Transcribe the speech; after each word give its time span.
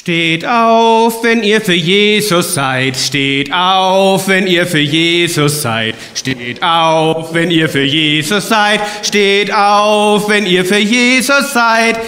Steht 0.00 0.46
auf, 0.46 1.22
wenn 1.22 1.42
ihr 1.42 1.60
für 1.60 1.74
Jesus 1.74 2.54
seid. 2.54 2.96
Steht 2.96 3.52
auf, 3.52 4.28
wenn 4.28 4.46
ihr 4.46 4.66
für 4.66 4.78
Jesus 4.78 5.60
seid. 5.60 5.94
Steht 6.14 6.62
auf, 6.62 7.34
wenn 7.34 7.50
ihr 7.50 7.68
für 7.68 7.82
Jesus 7.82 8.48
seid. 8.48 8.80
Steht 9.02 9.52
auf, 9.52 10.26
wenn 10.30 10.46
ihr 10.46 10.64
für 10.64 10.78
Jesus 10.78 11.52
seid. 11.52 12.00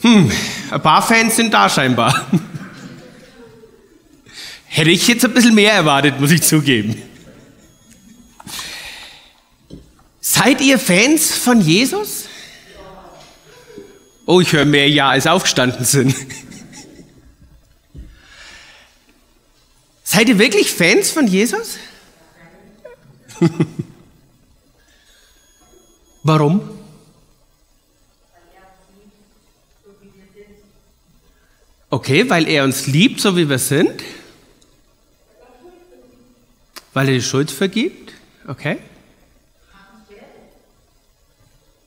Hm, 0.00 0.32
ein 0.70 0.80
paar 0.80 1.02
Fans 1.02 1.36
sind 1.36 1.52
da 1.52 1.68
scheinbar. 1.68 2.26
Hätte 4.64 4.88
ich 4.88 5.06
jetzt 5.08 5.26
ein 5.26 5.34
bisschen 5.34 5.54
mehr 5.54 5.74
erwartet, 5.74 6.18
muss 6.18 6.30
ich 6.30 6.42
zugeben. 6.42 7.02
Seid 10.22 10.62
ihr 10.62 10.78
Fans 10.78 11.34
von 11.34 11.60
Jesus? 11.60 12.24
Oh, 14.24 14.40
ich 14.40 14.54
höre 14.54 14.64
mehr 14.64 14.88
Ja, 14.88 15.10
als 15.10 15.26
aufgestanden 15.26 15.84
sind. 15.84 16.16
Seid 20.16 20.30
ihr 20.30 20.38
wirklich 20.38 20.72
Fans 20.72 21.10
von 21.10 21.26
Jesus? 21.26 21.76
Warum? 26.22 26.66
Okay, 31.90 32.30
weil 32.30 32.48
er 32.48 32.64
uns 32.64 32.86
liebt, 32.86 33.20
so 33.20 33.36
wie 33.36 33.50
wir 33.50 33.58
sind. 33.58 34.02
Weil 36.94 37.08
er 37.08 37.14
die 37.16 37.20
Schuld 37.20 37.50
vergibt. 37.50 38.14
Okay. 38.48 38.78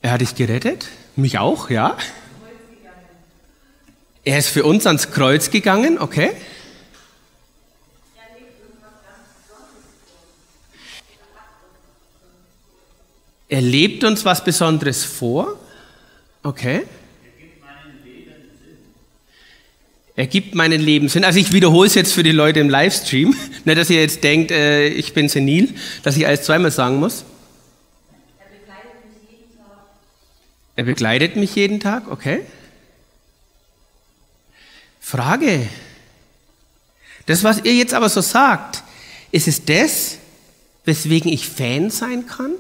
Er 0.04 0.12
hat 0.12 0.22
dich 0.22 0.36
gerettet. 0.36 0.86
Mich 1.16 1.40
auch, 1.40 1.72
ja. 1.72 1.98
Er 4.24 4.38
ist 4.38 4.50
für 4.50 4.66
uns 4.66 4.86
ans 4.86 5.10
Kreuz 5.10 5.50
gegangen, 5.50 5.98
okay. 5.98 6.36
Er 13.50 13.62
lebt 13.62 14.04
uns 14.04 14.24
was 14.24 14.44
Besonderes 14.44 15.04
vor, 15.04 15.60
okay. 16.44 16.84
Er 20.16 20.28
gibt 20.28 20.54
meinen 20.54 20.82
Leben 20.82 21.08
Sinn. 21.08 21.24
Also 21.24 21.40
ich 21.40 21.54
wiederhole 21.54 21.88
es 21.88 21.96
jetzt 21.96 22.14
für 22.14 22.24
die 22.24 22.34
Leute 22.34 22.60
im 22.60 22.70
Livestream. 22.70 23.34
Nicht, 23.66 23.78
dass 23.78 23.90
ihr 23.90 24.02
jetzt 24.02 24.24
denkt, 24.24 24.52
äh, 24.52 24.90
ich 24.90 25.14
bin 25.14 25.30
senil, 25.30 25.74
dass 26.04 26.18
ich 26.18 26.28
alles 26.28 26.44
zweimal 26.44 26.72
sagen 26.72 27.00
muss. 27.00 27.24
Er 30.76 30.84
begleitet 30.84 31.36
mich 31.36 31.56
jeden 31.56 31.80
Tag, 31.80 32.10
okay. 32.12 32.42
Frage. 35.00 35.68
Das, 37.26 37.44
was 37.44 37.64
ihr 37.64 37.74
jetzt 37.74 37.94
aber 37.94 38.10
so 38.10 38.22
sagt, 38.22 38.84
ist 39.32 39.48
es 39.48 39.66
das, 39.66 40.18
weswegen 40.86 41.32
ich 41.32 41.48
Fan 41.48 41.90
sein 41.90 42.28
kann? 42.28 42.52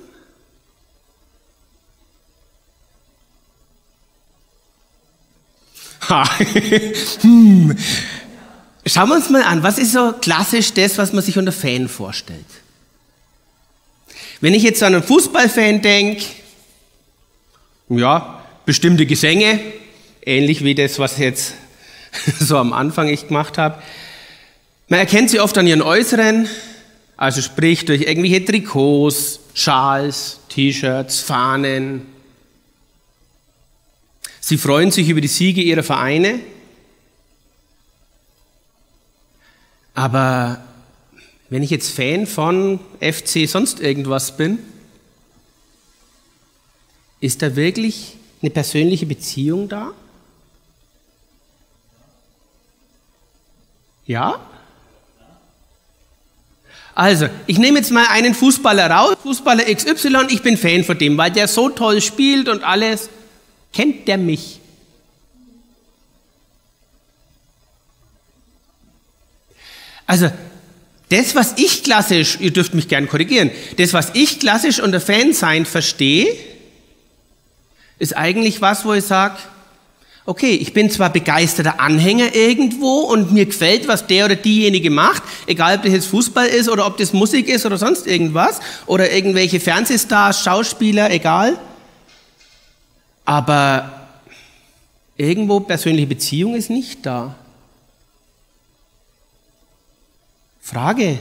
hm. 7.21 7.77
Schauen 8.85 9.09
wir 9.09 9.15
uns 9.15 9.29
mal 9.29 9.43
an, 9.43 9.61
was 9.61 9.77
ist 9.77 9.93
so 9.93 10.13
klassisch 10.13 10.73
das, 10.73 10.97
was 10.97 11.13
man 11.13 11.23
sich 11.23 11.37
unter 11.37 11.51
Fan 11.51 11.87
vorstellt? 11.87 12.45
Wenn 14.41 14.53
ich 14.53 14.63
jetzt 14.63 14.81
an 14.81 14.95
einen 14.95 15.03
Fußballfan 15.03 15.81
denke, 15.81 16.23
ja, 17.89 18.41
bestimmte 18.65 19.05
Gesänge, 19.05 19.59
ähnlich 20.25 20.63
wie 20.63 20.75
das, 20.75 20.97
was 20.97 21.17
jetzt 21.17 21.53
so 22.39 22.57
am 22.57 22.73
Anfang 22.73 23.07
ich 23.07 23.27
gemacht 23.27 23.57
habe. 23.57 23.81
Man 24.87 24.99
erkennt 24.99 25.29
sie 25.29 25.39
oft 25.39 25.57
an 25.57 25.67
ihren 25.67 25.81
Äußeren, 25.81 26.47
also 27.17 27.41
sprich 27.41 27.85
durch 27.85 28.01
irgendwelche 28.01 28.43
Trikots, 28.43 29.39
Schals, 29.53 30.39
T-Shirts, 30.49 31.19
Fahnen. 31.19 32.07
Sie 34.49 34.57
freuen 34.57 34.89
sich 34.89 35.07
über 35.07 35.21
die 35.21 35.27
Siege 35.27 35.61
ihrer 35.61 35.83
Vereine. 35.83 36.39
Aber 39.93 40.59
wenn 41.51 41.61
ich 41.61 41.69
jetzt 41.69 41.91
Fan 41.91 42.25
von 42.25 42.79
FC 42.99 43.47
sonst 43.47 43.79
irgendwas 43.79 44.35
bin, 44.37 44.57
ist 47.19 47.43
da 47.43 47.55
wirklich 47.55 48.17
eine 48.41 48.49
persönliche 48.49 49.05
Beziehung 49.05 49.69
da? 49.69 49.91
Ja? 54.07 54.39
Also, 56.95 57.29
ich 57.45 57.59
nehme 57.59 57.77
jetzt 57.77 57.91
mal 57.91 58.07
einen 58.09 58.33
Fußballer 58.33 58.89
raus, 58.89 59.15
Fußballer 59.21 59.65
XY, 59.65 60.25
ich 60.31 60.41
bin 60.41 60.57
Fan 60.57 60.83
von 60.83 60.97
dem, 60.97 61.19
weil 61.19 61.29
der 61.29 61.47
so 61.47 61.69
toll 61.69 62.01
spielt 62.01 62.49
und 62.49 62.63
alles. 62.63 63.11
Kennt 63.73 64.07
der 64.07 64.17
mich? 64.17 64.59
Also, 70.05 70.31
das, 71.09 71.35
was 71.35 71.53
ich 71.57 71.83
klassisch, 71.83 72.37
ihr 72.39 72.51
dürft 72.51 72.73
mich 72.73 72.87
gern 72.87 73.07
korrigieren, 73.07 73.51
das, 73.77 73.93
was 73.93 74.11
ich 74.13 74.39
klassisch 74.39 74.79
unter 74.79 74.99
Fansein 74.99 75.65
verstehe, 75.65 76.35
ist 77.99 78.15
eigentlich 78.15 78.61
was, 78.61 78.85
wo 78.85 78.93
ich 78.93 79.05
sage, 79.05 79.37
okay, 80.25 80.51
ich 80.51 80.73
bin 80.73 80.89
zwar 80.91 81.11
begeisterter 81.11 81.79
Anhänger 81.79 82.35
irgendwo 82.35 83.01
und 83.01 83.31
mir 83.31 83.45
gefällt, 83.45 83.87
was 83.87 84.05
der 84.05 84.25
oder 84.25 84.35
diejenige 84.35 84.91
macht, 84.91 85.23
egal 85.47 85.77
ob 85.77 85.83
das 85.83 85.93
jetzt 85.93 86.07
Fußball 86.07 86.47
ist 86.47 86.69
oder 86.69 86.85
ob 86.85 86.97
das 86.97 87.13
Musik 87.13 87.47
ist 87.47 87.65
oder 87.65 87.77
sonst 87.77 88.05
irgendwas 88.05 88.59
oder 88.85 89.11
irgendwelche 89.11 89.59
Fernsehstars, 89.59 90.43
Schauspieler, 90.43 91.11
egal. 91.11 91.59
Aber 93.29 94.07
irgendwo 95.15 95.59
persönliche 95.59 96.07
Beziehung 96.07 96.55
ist 96.55 96.71
nicht 96.71 97.05
da. 97.05 97.35
Frage, 100.59 101.19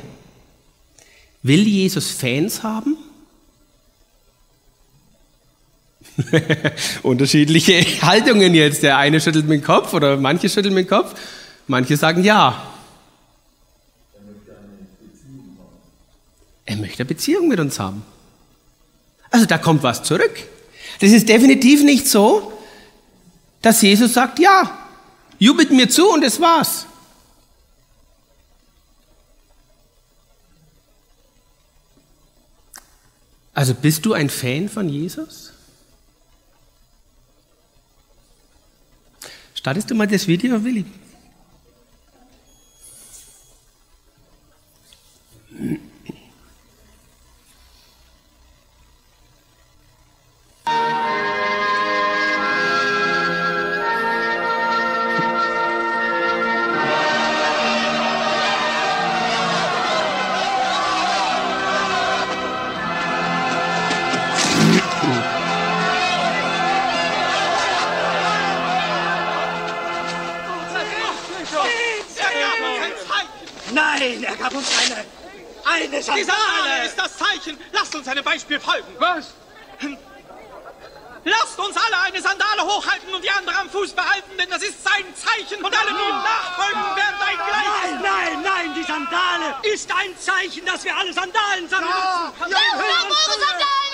will 1.42 1.68
Jesus 1.68 2.10
Fans 2.10 2.62
haben? 2.62 2.96
Unterschiedliche 7.02 7.84
Haltungen 8.00 8.54
jetzt. 8.54 8.82
Der 8.82 8.96
eine 8.96 9.20
schüttelt 9.20 9.46
mit 9.46 9.60
dem 9.60 9.66
Kopf 9.66 9.92
oder 9.92 10.16
manche 10.16 10.48
schütteln 10.48 10.72
mit 10.72 10.86
dem 10.86 10.88
Kopf. 10.88 11.14
Manche 11.66 11.98
sagen 11.98 12.24
ja. 12.24 12.72
Er 16.64 16.76
möchte 16.76 17.00
eine 17.00 17.04
Beziehung 17.04 17.48
mit 17.48 17.60
uns 17.60 17.78
haben. 17.78 18.02
Also 19.30 19.44
da 19.44 19.58
kommt 19.58 19.82
was 19.82 20.02
zurück. 20.02 20.48
Das 21.00 21.12
ist 21.12 21.28
definitiv 21.28 21.82
nicht 21.84 22.08
so, 22.08 22.52
dass 23.62 23.82
Jesus 23.82 24.14
sagt, 24.14 24.38
ja, 24.38 24.86
jubelt 25.38 25.70
mir 25.70 25.88
zu 25.88 26.10
und 26.10 26.22
das 26.22 26.40
war's. 26.40 26.86
Also 33.54 33.74
bist 33.74 34.06
du 34.06 34.12
ein 34.12 34.30
Fan 34.30 34.68
von 34.68 34.88
Jesus? 34.88 35.52
Startest 39.54 39.90
du 39.90 39.96
mal 39.96 40.06
das 40.06 40.28
Video, 40.28 40.62
Willi? 40.62 40.84
Nein, 45.50 45.80
Zeichen. 78.08 78.16
Lasst 78.16 78.16
uns 78.16 78.16
einem 78.16 78.24
Beispiel 78.24 78.60
folgen. 78.60 78.96
Was? 78.98 79.34
Lasst 81.24 81.58
uns 81.58 81.76
alle 81.76 81.98
eine 82.06 82.22
Sandale 82.22 82.62
hochhalten 82.62 83.12
und 83.14 83.22
die 83.22 83.30
andere 83.30 83.56
am 83.58 83.68
Fuß 83.68 83.92
behalten, 83.92 84.30
denn 84.38 84.48
das 84.48 84.62
ist 84.62 84.82
sein 84.82 85.04
Zeichen 85.14 85.62
und 85.62 85.76
alle, 85.76 85.90
die 85.90 86.08
ihm 86.08 86.22
nachfolgen, 86.22 86.96
werden 86.96 87.20
ein 87.20 87.36
gleiches. 87.36 87.90
Nein, 87.90 88.02
nein, 88.02 88.42
nein, 88.42 88.74
die 88.74 88.84
Sandale 88.84 89.56
ist 89.62 89.90
ein 89.92 90.16
Zeichen, 90.18 90.64
dass 90.64 90.84
wir 90.84 90.96
alle 90.96 91.12
Sandalen 91.12 91.68
sammeln 91.68 91.90
müssen. 91.90 92.50
Lasst 92.50 92.74
auf 92.74 93.10
eure 93.10 93.40
Sandalen 93.40 93.58
und 93.58 93.58
folget 93.58 93.60
der 93.60 93.87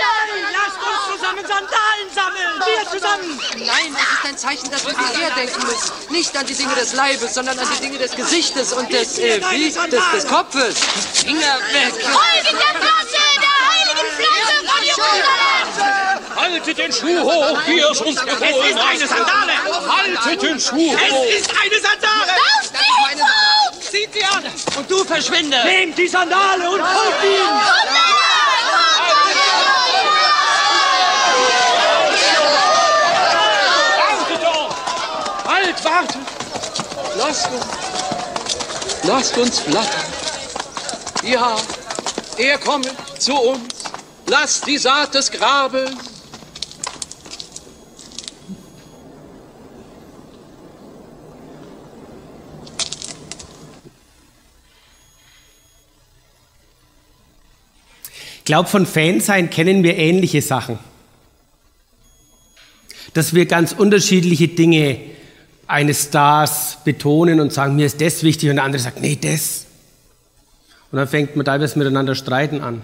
Flasche! 0.00 0.40
Lasst 0.52 0.80
uns 0.80 1.00
zusammen 1.16 1.44
Sandalen 1.46 2.08
sammeln! 2.14 2.52
Wir 2.66 2.90
zusammen! 2.90 3.40
Nein, 3.56 3.94
es 3.94 4.00
ist 4.00 4.24
ein 4.24 4.38
Zeichen, 4.38 4.70
dass 4.70 4.86
wir 4.86 4.94
hierher 4.98 5.30
denken 5.34 5.62
müssen. 5.66 5.92
Nicht 6.10 6.36
an 6.36 6.46
die 6.46 6.54
Dinge 6.54 6.74
des 6.74 6.92
Leibes, 6.94 7.34
sondern 7.34 7.58
an 7.58 7.68
die 7.76 7.82
Dinge 7.82 7.98
des 7.98 8.12
Gesichtes 8.12 8.72
und 8.72 8.92
des, 8.92 9.18
äh, 9.18 9.40
wie, 9.50 9.70
des, 9.70 10.10
des 10.12 10.26
Kopfes. 10.26 10.78
Finger 11.14 11.58
weg! 11.72 11.92
Folge 11.92 12.56
der 12.56 12.80
Flasche 12.80 13.24
der 13.40 13.56
heiligen 13.68 14.08
Flasche 14.16 14.56
von 14.66 14.84
Jerusalem! 14.84 16.36
Haltet 16.36 16.78
den 16.78 16.92
Schuh 16.92 17.20
hoch, 17.20 17.58
wie 17.66 17.80
es 17.80 18.00
uns 18.00 18.16
Es 18.16 18.24
befohlen 18.24 18.76
ist 18.76 18.84
eine 18.84 19.06
Sandale! 19.06 19.52
Haltet 19.88 20.42
den 20.42 20.60
Schuh 20.60 20.92
hoch! 20.92 21.26
Es 21.30 21.40
ist 21.40 21.50
eine 21.50 21.80
Sandale! 21.80 22.32
Lauf 22.36 22.70
sie 22.72 23.22
hoch! 23.22 23.90
Zieht 23.90 24.12
sie 24.14 24.24
an! 24.24 24.44
Und 24.76 24.90
du 24.90 25.04
verschwinde! 25.04 25.58
Nehmt 25.64 25.98
die 25.98 26.08
Sandale 26.08 26.70
und 26.70 26.80
folgt 26.80 27.24
ihm! 27.24 27.99
Lasst 37.30 37.48
uns, 37.52 39.04
lasst 39.04 39.38
uns 39.38 39.58
flattern. 39.60 40.12
Ja, 41.22 41.56
er 42.36 42.58
kommt 42.58 42.92
zu 43.20 43.32
uns. 43.34 43.84
Lasst 44.26 44.66
die 44.66 44.78
Saat 44.78 45.14
des 45.14 45.30
Grabes 45.30 45.92
Ich 58.38 58.44
glaube, 58.44 58.68
von 58.68 58.86
Fansein 58.86 59.50
kennen 59.50 59.84
wir 59.84 59.96
ähnliche 59.96 60.42
Sachen. 60.42 60.80
Dass 63.14 63.34
wir 63.34 63.46
ganz 63.46 63.70
unterschiedliche 63.70 64.48
Dinge 64.48 64.98
eines 65.68 66.06
Stars 66.06 66.69
betonen 66.84 67.40
und 67.40 67.52
sagen, 67.52 67.76
mir 67.76 67.86
ist 67.86 68.00
das 68.00 68.22
wichtig 68.22 68.50
und 68.50 68.56
der 68.56 68.64
andere 68.64 68.80
sagt, 68.80 69.00
nee, 69.00 69.18
das. 69.20 69.66
Und 70.90 70.98
dann 70.98 71.08
fängt 71.08 71.36
man 71.36 71.44
teilweise 71.44 71.78
miteinander 71.78 72.14
streiten 72.14 72.60
an. 72.60 72.82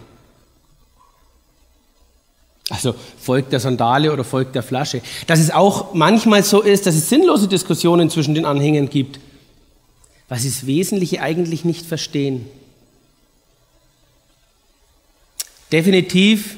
Also 2.68 2.94
folgt 3.20 3.52
der 3.52 3.60
Sandale 3.60 4.12
oder 4.12 4.24
folgt 4.24 4.54
der 4.54 4.62
Flasche. 4.62 5.00
Dass 5.26 5.38
es 5.38 5.50
auch 5.50 5.94
manchmal 5.94 6.42
so 6.42 6.62
ist, 6.62 6.86
dass 6.86 6.96
es 6.96 7.08
sinnlose 7.08 7.46
Diskussionen 7.46 8.10
zwischen 8.10 8.34
den 8.34 8.44
Anhängern 8.44 8.90
gibt, 8.90 9.20
weil 10.28 10.38
sie 10.38 10.48
das 10.48 10.66
Wesentliche 10.66 11.22
eigentlich 11.22 11.64
nicht 11.64 11.86
verstehen. 11.86 12.46
Definitiv, 15.70 16.56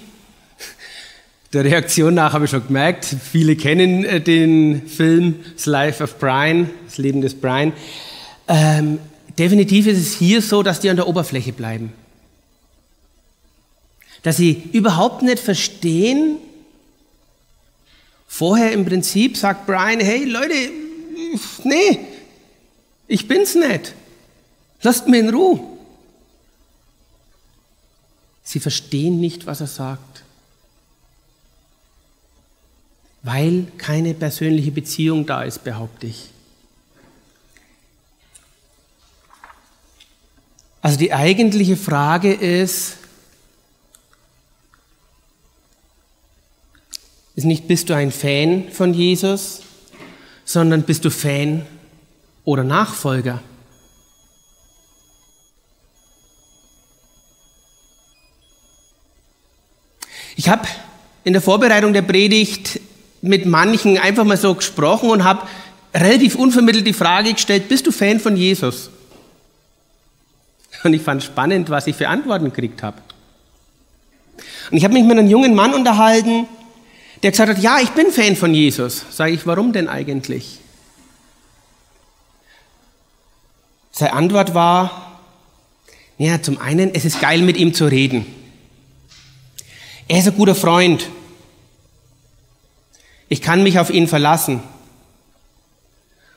der 1.53 1.65
Reaktion 1.65 2.15
nach 2.15 2.35
habe 2.35 2.45
ich 2.45 2.51
schon 2.51 2.67
gemerkt, 2.67 3.05
viele 3.05 3.57
kennen 3.57 4.05
äh, 4.05 4.21
den 4.21 4.87
Film 4.87 5.45
The 5.57 5.71
Life 5.71 6.05
of 6.05 6.19
Brian, 6.19 6.71
das 6.85 6.99
Leben 6.99 7.21
des 7.21 7.35
Brian. 7.35 7.73
Ähm, 8.47 8.99
definitiv 9.39 9.87
ist 9.87 9.99
es 9.99 10.15
hier 10.15 10.43
so, 10.43 10.63
dass 10.63 10.81
die 10.81 10.91
an 10.91 10.97
der 10.97 11.09
Oberfläche 11.09 11.53
bleiben. 11.53 11.93
Dass 14.23 14.37
sie 14.37 14.63
überhaupt 14.73 15.23
nicht 15.23 15.39
verstehen, 15.39 16.37
vorher 18.27 18.73
im 18.73 18.85
Prinzip 18.85 19.37
sagt 19.37 19.67
Brian, 19.67 20.01
hey 20.01 20.25
Leute, 20.25 20.71
nee, 21.65 22.01
ich 23.07 23.27
bin's 23.27 23.55
nicht. 23.55 23.95
Lasst 24.83 25.09
mir 25.09 25.21
in 25.21 25.31
Ruhe. 25.31 25.61
Sie 28.43 28.61
verstehen 28.61 29.19
nicht, 29.21 29.47
was 29.47 29.61
er 29.61 29.67
sagt, 29.67 30.25
weil 33.23 33.67
keine 33.79 34.15
persönliche 34.15 34.71
Beziehung 34.71 35.27
da 35.27 35.43
ist, 35.43 35.65
behaupte 35.65 36.07
ich. 36.07 36.31
Also 40.81 40.99
die 40.99 41.13
eigentliche 41.13 41.77
Frage 41.77 42.33
ist, 42.33 42.99
ist 47.35 47.45
nicht, 47.45 47.69
bist 47.69 47.91
du 47.91 47.95
ein 47.95 48.13
Fan 48.13 48.71
von 48.71 48.95
Jesus, 48.95 49.63
sondern 50.45 50.83
bist 50.83 51.05
du 51.05 51.11
Fan 51.11 51.67
oder 52.45 52.65
Nachfolger? 52.65 53.43
Ich 60.37 60.49
habe 60.49 60.67
in 61.25 61.33
der 61.33 61.43
Vorbereitung 61.43 61.93
der 61.93 62.03
Predigt 62.03 62.81
mit 63.21 63.47
manchen 63.47 63.99
einfach 63.99 64.25
mal 64.25 64.37
so 64.37 64.55
gesprochen 64.55 65.11
und 65.11 65.25
habe 65.25 65.47
relativ 65.95 66.35
unvermittelt 66.35 66.87
die 66.87 66.93
Frage 66.93 67.33
gestellt, 67.33 67.69
bist 67.69 67.87
du 67.87 67.93
Fan 67.93 68.21
von 68.21 68.37
Jesus? 68.37 68.91
Und 70.85 70.93
ich 70.93 71.03
fand 71.03 71.23
spannend, 71.23 71.71
was 71.71 71.87
ich 71.87 71.97
für 71.97 72.09
Antworten 72.09 72.47
gekriegt 72.47 72.83
habe. 72.83 72.99
Und 74.71 74.77
ich 74.77 74.85
habe 74.85 74.95
mich 74.95 75.05
mit 75.05 75.19
einem 75.19 75.29
jungen 75.29 75.55
Mann 75.55 75.75
unterhalten, 75.75 76.47
der 77.23 77.33
gesagt 77.33 77.51
hat, 77.51 77.63
ja, 77.63 77.79
ich 77.81 77.91
bin 77.91 78.13
Fan 78.13 78.37
von 78.37 78.55
Jesus. 78.55 79.05
Sage 79.11 79.33
ich, 79.33 79.47
warum 79.47 79.73
denn 79.73 79.89
eigentlich? 79.89 80.61
Seine 83.91 84.13
Antwort 84.13 84.55
war, 84.55 85.21
ja, 86.19 86.41
zum 86.41 86.59
einen, 86.59 86.95
es 86.95 87.05
ist 87.05 87.21
geil, 87.21 87.43
mit 87.43 87.57
ihm 87.57 87.75
zu 87.75 87.87
reden. 87.87 88.27
Er 90.07 90.19
ist 90.19 90.29
ein 90.29 90.37
guter 90.37 90.55
Freund. 90.55 91.09
Ich 93.29 93.43
kann 93.43 93.63
mich 93.63 93.79
auf 93.79 93.91
ihn 93.91 94.09
verlassen. 94.09 94.63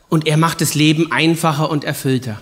Und 0.09 0.27
er 0.27 0.38
macht 0.38 0.59
das 0.59 0.75
Leben 0.75 1.11
einfacher 1.11 1.69
und 1.69 1.85
erfüllter. 1.85 2.41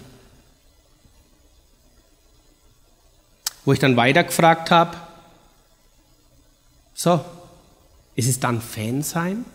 Wo 3.63 3.73
ich 3.73 3.79
dann 3.79 3.95
weitergefragt 3.95 4.71
habe, 4.71 4.97
so, 6.95 7.23
ist 8.15 8.27
es 8.27 8.39
dann 8.39 8.59
Fan 8.59 9.03
sein, 9.03 9.45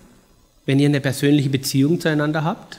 wenn 0.64 0.79
ihr 0.79 0.88
eine 0.88 1.00
persönliche 1.00 1.50
Beziehung 1.50 2.00
zueinander 2.00 2.44
habt? 2.44 2.79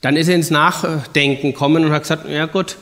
Dann 0.00 0.16
ist 0.16 0.28
er 0.28 0.34
ins 0.34 0.50
Nachdenken 0.50 1.52
gekommen 1.52 1.84
und 1.84 1.92
hat 1.92 2.02
gesagt, 2.02 2.28
ja 2.28 2.44
gut, 2.46 2.76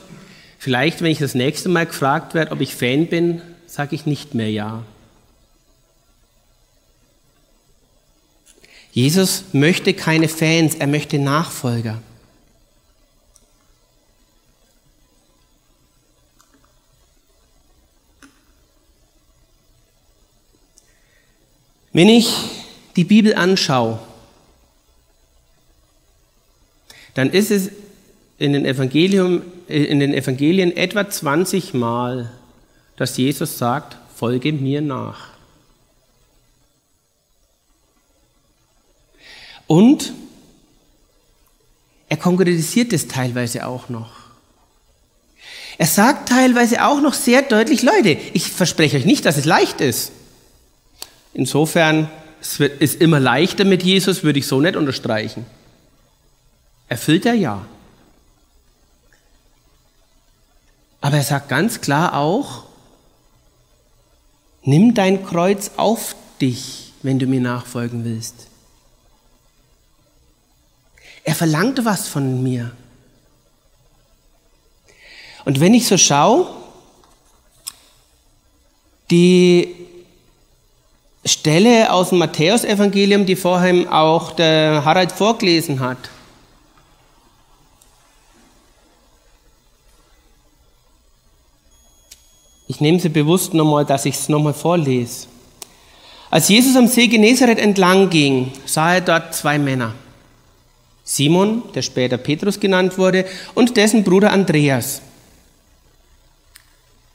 vielleicht, 0.57 1.01
wenn 1.01 1.11
ich 1.11 1.19
das 1.19 1.35
nächste 1.35 1.69
Mal 1.69 1.85
gefragt 1.85 2.33
werde, 2.33 2.51
ob 2.51 2.59
ich 2.59 2.75
Fan 2.75 3.07
bin, 3.07 3.41
sage 3.65 3.95
ich 3.95 4.05
nicht 4.05 4.33
mehr 4.33 4.51
ja. 4.51 4.83
Jesus 8.93 9.45
möchte 9.53 9.95
keine 9.95 10.29
Fans, 10.29 10.75
er 10.75 10.85
möchte 10.85 11.17
Nachfolger. 11.17 11.99
Wenn 21.91 22.07
ich 22.07 22.35
die 22.95 23.03
Bibel 23.03 23.33
anschaue, 23.33 23.99
dann 27.15 27.31
ist 27.31 27.49
es 27.49 27.71
in 28.37 28.53
den, 28.53 28.65
Evangelium, 28.65 29.41
in 29.67 29.99
den 29.99 30.13
Evangelien 30.13 30.75
etwa 30.75 31.09
20 31.09 31.73
Mal, 31.73 32.31
dass 32.95 33.17
Jesus 33.17 33.57
sagt, 33.57 33.97
folge 34.15 34.53
mir 34.53 34.81
nach. 34.81 35.32
Und 39.67 40.13
er 42.09 42.17
konkretisiert 42.17 42.93
es 42.93 43.07
teilweise 43.07 43.65
auch 43.65 43.89
noch. 43.89 44.11
Er 45.77 45.87
sagt 45.87 46.29
teilweise 46.29 46.85
auch 46.85 47.01
noch 47.01 47.13
sehr 47.13 47.41
deutlich, 47.41 47.81
Leute, 47.81 48.17
ich 48.33 48.51
verspreche 48.51 48.97
euch 48.97 49.05
nicht, 49.05 49.25
dass 49.25 49.37
es 49.37 49.45
leicht 49.45 49.81
ist. 49.81 50.11
Insofern, 51.33 52.09
es 52.39 52.59
ist 52.59 53.01
immer 53.01 53.19
leichter 53.19 53.65
mit 53.65 53.81
Jesus, 53.83 54.23
würde 54.23 54.39
ich 54.39 54.47
so 54.47 54.61
nicht 54.61 54.75
unterstreichen. 54.75 55.45
Erfüllt 56.87 57.25
er 57.25 57.33
ja. 57.33 57.65
Aber 61.01 61.17
er 61.17 61.23
sagt 61.23 61.49
ganz 61.49 61.81
klar 61.81 62.15
auch, 62.15 62.63
nimm 64.61 64.93
dein 64.93 65.25
Kreuz 65.25 65.71
auf 65.75 66.15
dich, 66.39 66.93
wenn 67.01 67.17
du 67.17 67.25
mir 67.25 67.41
nachfolgen 67.41 68.05
willst. 68.05 68.47
Er 71.23 71.35
verlangt 71.35 71.83
was 71.85 72.07
von 72.07 72.43
mir. 72.43 72.71
Und 75.45 75.59
wenn 75.59 75.73
ich 75.73 75.87
so 75.87 75.97
schaue, 75.97 76.47
die 79.09 79.75
Stelle 81.25 81.91
aus 81.91 82.09
dem 82.09 82.17
Matthäusevangelium, 82.17 83.25
die 83.25 83.35
vorhin 83.35 83.87
auch 83.87 84.31
der 84.31 84.83
Harald 84.83 85.11
vorgelesen 85.11 85.79
hat, 85.79 85.97
Ich 92.73 92.81
nehme 92.81 92.99
sie 92.99 93.09
bewusst 93.09 93.53
nochmal, 93.53 93.85
dass 93.85 94.05
ich 94.05 94.15
es 94.15 94.29
nochmal 94.29 94.55
vorlese. 94.55 95.27
Als 96.31 96.49
Jesus 96.49 96.75
am 96.75 96.87
See 96.87 97.07
Genezareth 97.07 97.59
entlang 97.59 98.09
ging, 98.09 98.51
sah 98.65 98.95
er 98.95 99.01
dort 99.01 99.35
zwei 99.35 99.59
Männer. 99.59 99.93
Simon, 101.03 101.63
der 101.73 101.81
später 101.81 102.17
Petrus 102.17 102.59
genannt 102.59 102.97
wurde, 102.97 103.25
und 103.53 103.75
dessen 103.75 104.03
Bruder 104.03 104.31
Andreas. 104.31 105.01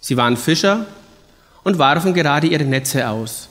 Sie 0.00 0.16
waren 0.16 0.36
Fischer 0.36 0.86
und 1.64 1.78
warfen 1.78 2.14
gerade 2.14 2.46
ihre 2.46 2.64
Netze 2.64 3.08
aus. 3.08 3.48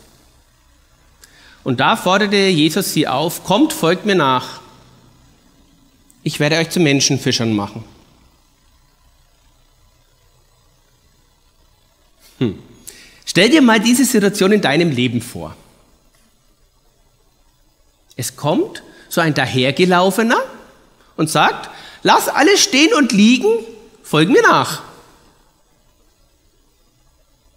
Und 1.63 1.79
da 1.79 1.95
forderte 1.95 2.35
Jesus 2.35 2.93
sie 2.93 3.07
auf, 3.07 3.43
kommt, 3.43 3.73
folgt 3.73 4.05
mir 4.05 4.15
nach. 4.15 4.61
Ich 6.23 6.39
werde 6.39 6.57
euch 6.57 6.69
zu 6.69 6.79
Menschenfischern 6.79 7.53
machen. 7.53 7.83
Hm. 12.39 12.59
Stell 13.25 13.49
dir 13.49 13.61
mal 13.61 13.79
diese 13.79 14.05
Situation 14.05 14.51
in 14.51 14.61
deinem 14.61 14.91
Leben 14.91 15.21
vor. 15.21 15.55
Es 18.15 18.35
kommt 18.35 18.83
so 19.17 19.21
ein 19.21 19.33
dahergelaufener 19.33 20.37
und 21.15 21.27
sagt, 21.27 21.71
lass 22.03 22.29
alles 22.29 22.61
stehen 22.61 22.93
und 22.93 23.11
liegen, 23.11 23.49
folg 24.03 24.29
mir 24.29 24.43
nach. 24.43 24.83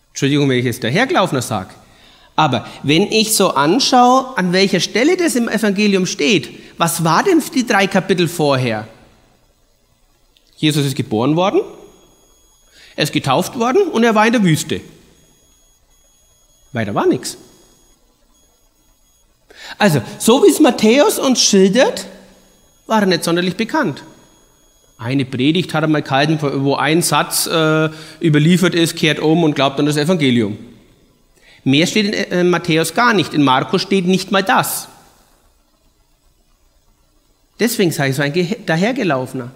Entschuldigung, 0.09 0.49
wenn 0.49 0.59
ich 0.59 0.65
jetzt 0.65 0.83
dahergelaufener 0.83 1.43
sage. 1.43 1.75
Aber 2.35 2.67
wenn 2.83 3.03
ich 3.13 3.37
so 3.37 3.51
anschaue, 3.51 4.39
an 4.39 4.55
welcher 4.55 4.81
Stelle 4.81 5.19
das 5.19 5.37
im 5.37 5.49
Evangelium 5.49 6.07
steht, 6.07 6.49
was 6.79 7.05
war 7.05 7.23
denn 7.23 7.43
die 7.55 7.67
drei 7.67 7.87
Kapitel 7.87 8.27
vorher? 8.27 8.89
Jesus 10.57 10.87
ist 10.87 10.97
geboren 10.97 11.37
worden, 11.37 11.61
er 12.97 13.05
ist 13.05 13.13
getauft 13.13 13.59
worden 13.59 13.89
und 13.89 14.03
er 14.03 14.15
war 14.15 14.27
in 14.27 14.33
der 14.33 14.43
Wüste. 14.43 14.81
Weiter 16.73 16.95
war 16.95 17.07
nichts. 17.07 17.37
Also, 19.81 20.03
so 20.19 20.45
wie 20.45 20.51
es 20.51 20.61
Matthäus 20.61 21.19
uns 21.19 21.43
schildert, 21.43 22.05
war 22.87 23.01
er 23.01 23.07
nicht 23.07 23.25
sonderlich 23.25 23.57
bekannt. 23.57 24.03
Eine 24.99 25.25
Predigt 25.25 25.73
hat 25.73 25.83
er 25.83 25.89
mal 25.89 26.03
gehalten, 26.03 26.39
wo 26.43 26.75
ein 26.75 27.01
Satz 27.01 27.47
äh, 27.47 27.89
überliefert 28.21 28.75
ist, 28.75 28.95
kehrt 28.95 29.21
um 29.21 29.43
und 29.43 29.55
glaubt 29.55 29.81
an 29.81 29.87
das 29.87 29.97
Evangelium. 29.97 30.59
Mehr 31.65 31.87
steht 31.87 32.15
in 32.15 32.31
äh, 32.31 32.45
Matthäus 32.45 32.93
gar 32.93 33.15
nicht. 33.15 33.33
In 33.33 33.43
Markus 33.43 33.81
steht 33.81 34.07
nicht 34.07 34.31
mal 34.31 34.43
das. 34.43 34.89
Deswegen 37.59 37.91
sage 37.91 38.11
ich 38.11 38.17
so 38.17 38.23
ein 38.23 38.35
dahergelaufener. 38.67 39.51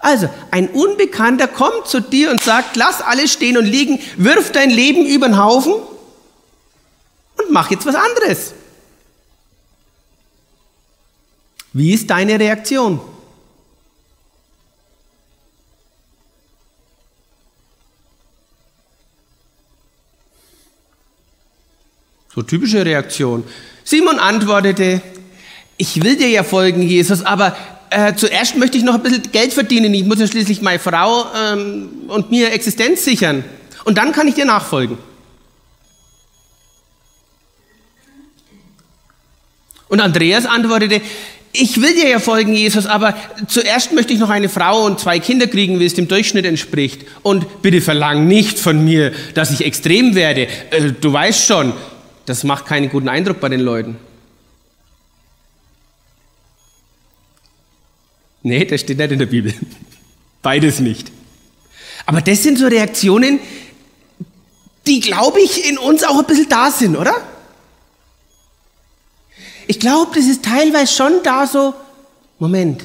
Also, 0.00 0.28
ein 0.50 0.68
Unbekannter 0.68 1.48
kommt 1.48 1.86
zu 1.86 2.00
dir 2.00 2.30
und 2.30 2.42
sagt, 2.42 2.76
lass 2.76 3.00
alles 3.00 3.32
stehen 3.32 3.56
und 3.56 3.64
liegen, 3.64 3.98
wirf 4.18 4.52
dein 4.52 4.68
Leben 4.68 5.06
über 5.06 5.26
den 5.26 5.42
Haufen 5.42 5.72
und 5.72 7.50
mach 7.50 7.70
jetzt 7.70 7.86
was 7.86 7.94
anderes. 7.94 8.52
Wie 11.76 11.92
ist 11.92 12.08
deine 12.08 12.40
Reaktion? 12.40 12.98
So 22.34 22.40
typische 22.40 22.82
Reaktion. 22.82 23.44
Simon 23.84 24.18
antwortete, 24.18 25.02
ich 25.76 26.02
will 26.02 26.16
dir 26.16 26.30
ja 26.30 26.44
folgen, 26.44 26.80
Jesus, 26.80 27.20
aber 27.22 27.54
äh, 27.90 28.14
zuerst 28.14 28.56
möchte 28.56 28.78
ich 28.78 28.82
noch 28.82 28.94
ein 28.94 29.02
bisschen 29.02 29.30
Geld 29.30 29.52
verdienen. 29.52 29.92
Ich 29.92 30.06
muss 30.06 30.18
ja 30.18 30.26
schließlich 30.26 30.62
meine 30.62 30.78
Frau 30.78 31.26
ähm, 31.36 32.08
und 32.08 32.30
mir 32.30 32.52
Existenz 32.54 33.04
sichern. 33.04 33.44
Und 33.84 33.98
dann 33.98 34.12
kann 34.12 34.26
ich 34.28 34.34
dir 34.34 34.46
nachfolgen. 34.46 34.96
Und 39.88 40.00
Andreas 40.00 40.46
antwortete, 40.46 41.02
ich 41.60 41.80
will 41.80 41.94
dir 41.94 42.08
ja 42.08 42.18
folgen, 42.18 42.52
Jesus, 42.52 42.86
aber 42.86 43.16
zuerst 43.48 43.92
möchte 43.92 44.12
ich 44.12 44.18
noch 44.18 44.30
eine 44.30 44.48
Frau 44.48 44.84
und 44.84 45.00
zwei 45.00 45.18
Kinder 45.18 45.46
kriegen, 45.46 45.80
wie 45.80 45.86
es 45.86 45.94
dem 45.94 46.08
Durchschnitt 46.08 46.44
entspricht. 46.44 47.02
Und 47.22 47.62
bitte 47.62 47.80
verlang 47.80 48.26
nicht 48.26 48.58
von 48.58 48.84
mir, 48.84 49.12
dass 49.34 49.50
ich 49.50 49.64
extrem 49.64 50.14
werde. 50.14 50.48
Äh, 50.70 50.92
du 51.00 51.12
weißt 51.12 51.46
schon, 51.46 51.72
das 52.26 52.44
macht 52.44 52.66
keinen 52.66 52.88
guten 52.88 53.08
Eindruck 53.08 53.40
bei 53.40 53.48
den 53.48 53.60
Leuten. 53.60 53.96
Nee, 58.42 58.64
das 58.64 58.82
steht 58.82 58.98
nicht 58.98 59.12
in 59.12 59.18
der 59.18 59.26
Bibel. 59.26 59.52
Beides 60.42 60.80
nicht. 60.80 61.10
Aber 62.04 62.20
das 62.20 62.42
sind 62.42 62.58
so 62.58 62.66
Reaktionen, 62.66 63.40
die, 64.86 65.00
glaube 65.00 65.40
ich, 65.40 65.68
in 65.68 65.78
uns 65.78 66.04
auch 66.04 66.18
ein 66.18 66.26
bisschen 66.26 66.48
da 66.48 66.70
sind, 66.70 66.96
oder? 66.96 67.14
Ich 69.66 69.80
glaube, 69.80 70.12
das 70.14 70.26
ist 70.26 70.44
teilweise 70.44 70.92
schon 70.92 71.22
da 71.22 71.46
so, 71.46 71.74
Moment, 72.38 72.84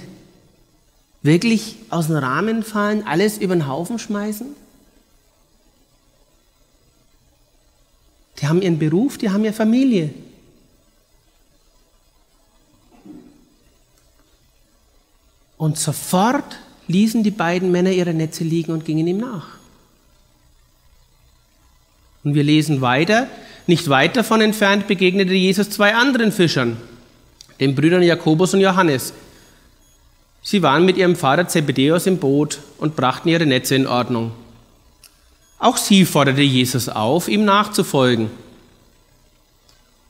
wirklich 1.21 1.75
aus 1.89 2.07
dem 2.07 2.15
Rahmen 2.15 2.63
fallen, 2.63 3.05
alles 3.05 3.37
über 3.37 3.55
den 3.55 3.67
Haufen 3.67 3.99
schmeißen? 3.99 4.55
Die 8.39 8.47
haben 8.47 8.61
ihren 8.61 8.79
Beruf, 8.79 9.17
die 9.17 9.29
haben 9.29 9.43
ihre 9.43 9.53
Familie. 9.53 10.11
Und 15.57 15.77
sofort 15.77 16.57
ließen 16.87 17.21
die 17.21 17.29
beiden 17.29 17.71
Männer 17.71 17.91
ihre 17.91 18.15
Netze 18.15 18.43
liegen 18.43 18.71
und 18.71 18.83
gingen 18.83 19.05
ihm 19.05 19.17
nach. 19.17 19.47
Und 22.23 22.33
wir 22.33 22.43
lesen 22.43 22.81
weiter, 22.81 23.27
nicht 23.71 23.87
weit 23.87 24.17
davon 24.17 24.41
entfernt 24.41 24.85
begegnete 24.85 25.33
Jesus 25.33 25.69
zwei 25.69 25.95
anderen 25.95 26.33
Fischern, 26.33 26.75
den 27.61 27.73
Brüdern 27.73 28.03
Jakobus 28.03 28.53
und 28.53 28.59
Johannes. 28.59 29.13
Sie 30.41 30.61
waren 30.61 30.83
mit 30.83 30.97
ihrem 30.97 31.15
Vater 31.15 31.47
Zebedeus 31.47 32.05
im 32.05 32.17
Boot 32.17 32.59
und 32.79 32.97
brachten 32.97 33.29
ihre 33.29 33.45
Netze 33.45 33.75
in 33.75 33.87
Ordnung. 33.87 34.33
Auch 35.57 35.77
sie 35.77 36.03
forderte 36.03 36.41
Jesus 36.41 36.89
auf, 36.89 37.29
ihm 37.29 37.45
nachzufolgen. 37.45 38.29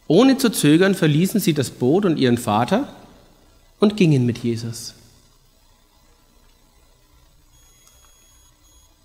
Ohne 0.07 0.39
zu 0.39 0.49
zögern 0.51 0.95
verließen 0.95 1.39
sie 1.39 1.53
das 1.53 1.69
Boot 1.69 2.05
und 2.05 2.17
ihren 2.17 2.39
Vater 2.39 2.91
und 3.79 3.95
gingen 3.95 4.25
mit 4.25 4.39
Jesus. 4.39 4.95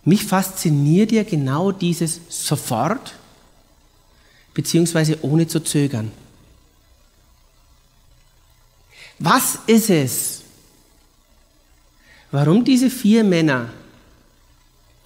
Mich 0.02 0.24
fasziniert 0.24 1.12
ja 1.12 1.24
genau 1.24 1.72
dieses 1.72 2.20
sofort 2.30 3.12
beziehungsweise 4.56 5.22
ohne 5.22 5.46
zu 5.46 5.60
zögern. 5.60 6.10
Was 9.18 9.58
ist 9.66 9.90
es, 9.90 10.42
warum 12.30 12.64
diese 12.64 12.88
vier 12.88 13.22
Männer 13.22 13.68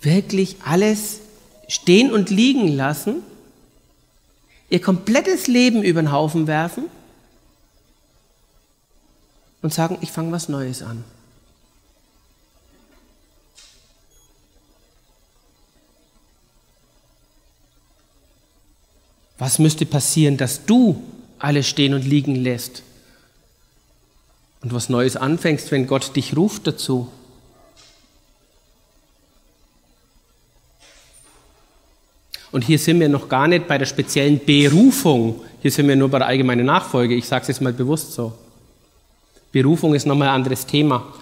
wirklich 0.02 0.56
alles 0.64 1.18
stehen 1.66 2.12
und 2.12 2.30
liegen 2.30 2.68
lassen, 2.68 3.24
ihr 4.68 4.80
komplettes 4.80 5.48
Leben 5.48 5.82
über 5.82 6.00
den 6.00 6.12
Haufen 6.12 6.46
werfen 6.46 6.84
und 9.62 9.74
sagen, 9.74 9.98
ich 10.00 10.12
fange 10.12 10.30
was 10.30 10.48
Neues 10.48 10.80
an. 10.80 11.02
Was 19.50 19.58
müsste 19.58 19.84
passieren, 19.84 20.36
dass 20.36 20.64
du 20.64 21.02
alles 21.40 21.66
stehen 21.66 21.92
und 21.92 22.04
liegen 22.04 22.36
lässt 22.36 22.84
und 24.60 24.72
was 24.72 24.88
Neues 24.88 25.16
anfängst, 25.16 25.72
wenn 25.72 25.88
Gott 25.88 26.14
dich 26.14 26.36
ruft 26.36 26.68
dazu? 26.68 27.08
Und 32.52 32.62
hier 32.62 32.78
sind 32.78 33.00
wir 33.00 33.08
noch 33.08 33.28
gar 33.28 33.48
nicht 33.48 33.66
bei 33.66 33.76
der 33.76 33.86
speziellen 33.86 34.38
Berufung, 34.38 35.42
hier 35.62 35.72
sind 35.72 35.88
wir 35.88 35.96
nur 35.96 36.10
bei 36.10 36.18
der 36.18 36.28
allgemeinen 36.28 36.66
Nachfolge. 36.66 37.16
Ich 37.16 37.26
sage 37.26 37.42
es 37.42 37.48
jetzt 37.48 37.60
mal 37.60 37.72
bewusst 37.72 38.12
so. 38.12 38.32
Berufung 39.50 39.96
ist 39.96 40.06
nochmal 40.06 40.28
ein 40.28 40.34
anderes 40.34 40.64
Thema. 40.64 41.12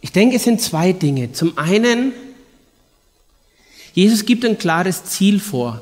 Ich 0.00 0.12
denke, 0.12 0.36
es 0.36 0.44
sind 0.44 0.60
zwei 0.60 0.92
Dinge. 0.92 1.32
Zum 1.32 1.58
einen 1.58 2.12
Jesus 3.94 4.26
gibt 4.26 4.44
ein 4.44 4.58
klares 4.58 5.04
Ziel 5.04 5.40
vor. 5.40 5.80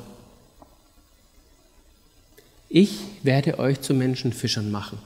Ich 2.68 2.98
werde 3.22 3.58
euch 3.58 3.80
zu 3.80 3.94
Menschenfischern 3.94 4.70
machen. 4.70 4.98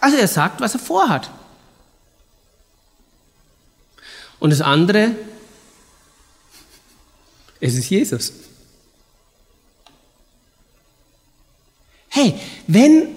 Also 0.00 0.16
er 0.16 0.28
sagt, 0.28 0.60
was 0.60 0.74
er 0.74 0.80
vorhat. 0.80 1.30
Und 4.38 4.50
das 4.50 4.60
andere, 4.60 5.16
es 7.60 7.74
ist 7.74 7.90
Jesus. 7.90 8.32
Hey, 12.10 12.38
wenn 12.66 13.08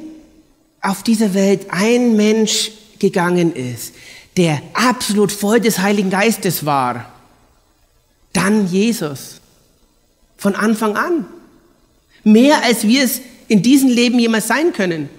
auf 0.82 1.04
dieser 1.04 1.34
Welt 1.34 1.68
ein 1.70 2.16
Mensch 2.16 2.72
gegangen 2.98 3.56
ist, 3.56 3.94
der 4.38 4.62
absolut 4.74 5.32
voll 5.32 5.60
des 5.60 5.80
Heiligen 5.80 6.12
Geistes 6.12 6.66
war, 6.66 7.12
dann 8.34 8.68
Jesus. 8.68 9.42
Von 10.38 10.56
Anfang 10.56 10.96
an. 10.96 11.26
Mehr 12.24 12.64
als 12.64 12.84
wir 12.84 13.04
es 13.04 13.22
in 13.48 13.64
diesem 13.64 13.90
Leben 13.90 14.20
jemals 14.20 14.48
sein 14.48 14.74
können. 14.74 15.10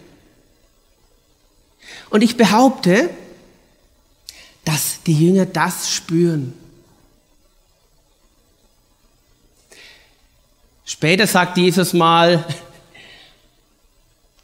Und 2.10 2.22
ich 2.22 2.36
behaupte, 2.36 3.10
dass 4.64 5.02
die 5.04 5.26
Jünger 5.26 5.46
das 5.46 5.90
spüren. 5.90 6.52
Später 10.84 11.26
sagt 11.26 11.58
Jesus 11.58 11.92
mal, 11.92 12.46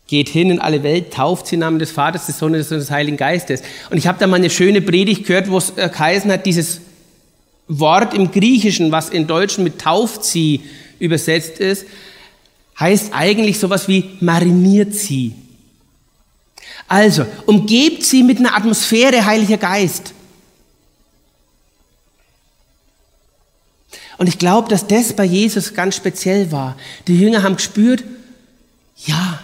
geht 0.07 0.29
hin 0.29 0.51
in 0.51 0.61
alle 0.61 0.83
Welt, 0.83 1.13
tauft 1.13 1.47
sie 1.47 1.55
im 1.55 1.61
Namen 1.61 1.79
des 1.79 1.91
Vaters, 1.91 2.27
des 2.27 2.39
Sohnes 2.39 2.71
und 2.71 2.79
des 2.79 2.91
Heiligen 2.91 3.17
Geistes. 3.17 3.63
Und 3.91 3.97
ich 3.97 4.07
habe 4.07 4.19
da 4.19 4.27
mal 4.27 4.37
eine 4.37 4.51
schöne 4.51 4.83
Predigt 4.83 5.27
gehört, 5.27 5.51
wo 5.51 5.59
es 5.59 5.71
äh, 5.77 5.89
geheißen 5.89 6.31
hat, 6.31 6.47
dieses 6.47 6.81
Wort 7.69 8.13
im 8.13 8.31
Griechischen, 8.31 8.93
was 8.93 9.09
in 9.09 9.27
Deutschen 9.27 9.65
mit 9.65 9.81
tauft 9.81 10.25
sie 10.25 10.63
übersetzt 10.99 11.59
ist, 11.59 11.87
heißt 12.79 13.13
eigentlich 13.13 13.59
sowas 13.59 13.89
wie 13.89 14.11
mariniert 14.21 14.95
sie. 14.95 15.35
Also, 16.87 17.25
umgebt 17.47 18.03
sie 18.03 18.23
mit 18.23 18.39
einer 18.39 18.55
Atmosphäre 18.55 19.25
Heiliger 19.25 19.57
Geist. 19.57 20.13
Und 24.19 24.29
ich 24.29 24.39
glaube, 24.39 24.69
dass 24.69 24.87
das 24.87 25.13
bei 25.15 25.25
Jesus 25.25 25.75
ganz 25.75 25.97
speziell 25.97 26.53
war. 26.53 26.77
Die 27.09 27.19
Jünger 27.19 27.43
haben 27.43 27.57
gespürt, 27.57 28.05
ja. 29.07 29.41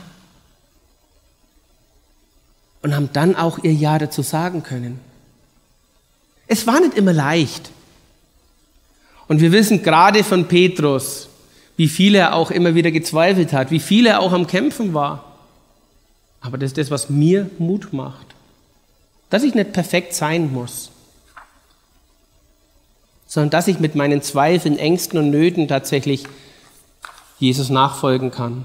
Und 2.82 2.94
haben 2.94 3.10
dann 3.12 3.36
auch 3.36 3.58
ihr 3.62 3.72
Ja 3.72 3.98
dazu 3.98 4.22
sagen 4.22 4.62
können. 4.62 5.00
Es 6.46 6.66
war 6.66 6.80
nicht 6.80 6.94
immer 6.94 7.12
leicht. 7.12 7.70
Und 9.28 9.40
wir 9.40 9.52
wissen 9.52 9.82
gerade 9.82 10.24
von 10.24 10.48
Petrus, 10.48 11.28
wie 11.76 11.88
viel 11.88 12.14
er 12.14 12.34
auch 12.34 12.50
immer 12.50 12.74
wieder 12.74 12.90
gezweifelt 12.90 13.52
hat, 13.52 13.70
wie 13.70 13.80
viel 13.80 14.06
er 14.06 14.20
auch 14.20 14.32
am 14.32 14.46
Kämpfen 14.46 14.92
war. 14.92 15.36
Aber 16.40 16.58
das 16.58 16.70
ist 16.70 16.78
das, 16.78 16.90
was 16.90 17.10
mir 17.10 17.48
Mut 17.58 17.92
macht. 17.92 18.26
Dass 19.28 19.44
ich 19.44 19.54
nicht 19.54 19.72
perfekt 19.72 20.14
sein 20.14 20.52
muss, 20.52 20.90
sondern 23.26 23.50
dass 23.50 23.68
ich 23.68 23.78
mit 23.78 23.94
meinen 23.94 24.22
Zweifeln, 24.22 24.76
Ängsten 24.76 25.18
und 25.18 25.30
Nöten 25.30 25.68
tatsächlich 25.68 26.24
Jesus 27.38 27.70
nachfolgen 27.70 28.32
kann. 28.32 28.64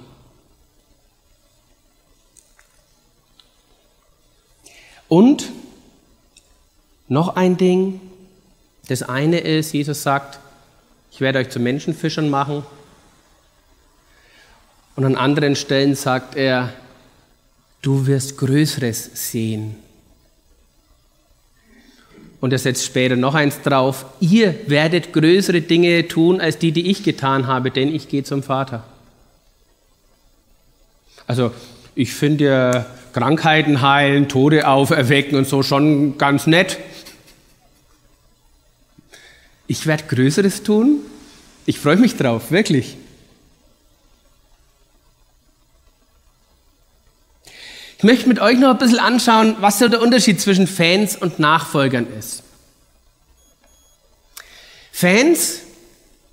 Und 5.08 5.52
noch 7.08 7.36
ein 7.36 7.58
Ding. 7.58 8.02
Das 8.88 9.04
eine 9.04 9.40
ist, 9.40 9.74
Jesus 9.74 10.04
sagt, 10.04 10.40
ich 11.12 11.22
werde 11.22 11.40
euch 11.40 11.50
zu 11.50 11.60
Menschenfischern 11.60 12.30
machen. 12.30 12.64
Und 14.96 15.06
an 15.06 15.16
anderen 15.16 15.56
Stellen 15.56 15.96
sagt 15.96 16.36
er, 16.36 16.74
du 17.82 18.08
wirst 18.08 18.38
Größeres 18.38 19.12
sehen. 19.14 19.76
Und 22.42 22.52
er 22.52 22.60
setzt 22.60 22.86
später 22.86 23.16
noch 23.16 23.34
eins 23.34 23.62
drauf, 23.62 24.06
ihr 24.20 24.56
werdet 24.68 25.14
größere 25.14 25.62
Dinge 25.62 26.08
tun 26.08 26.40
als 26.40 26.60
die, 26.60 26.72
die 26.72 26.92
ich 26.92 27.04
getan 27.04 27.48
habe, 27.48 27.72
denn 27.72 27.94
ich 27.94 28.08
gehe 28.08 28.24
zum 28.24 28.44
Vater. 28.44 28.84
Also 31.28 31.52
ich 31.96 32.14
finde 32.14 32.44
ja 32.44 32.86
Krankheiten 33.16 33.82
heilen, 33.82 34.28
Tode 34.28 34.68
auferwecken 34.68 35.38
und 35.38 35.48
so 35.48 35.64
schon 35.64 36.18
ganz 36.18 36.48
nett. 36.48 36.80
Ich 39.68 39.88
werde 39.88 40.04
Größeres 40.04 40.64
tun. 40.64 40.98
Ich 41.66 41.80
freue 41.80 41.96
mich 41.96 42.18
drauf, 42.18 42.52
wirklich. 42.52 42.98
Ich 47.98 48.04
möchte 48.04 48.28
mit 48.28 48.42
euch 48.42 48.60
noch 48.60 48.72
ein 48.72 48.78
bisschen 48.80 49.00
anschauen, 49.00 49.56
was 49.62 49.80
so 49.80 49.88
der 49.88 50.02
Unterschied 50.02 50.42
zwischen 50.42 50.68
Fans 50.68 51.16
und 51.16 51.40
Nachfolgern 51.40 52.08
ist. 52.20 52.44
Fans 54.92 55.62